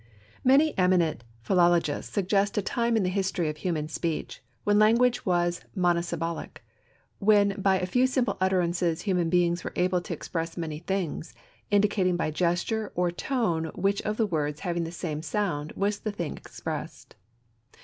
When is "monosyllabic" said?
5.75-6.63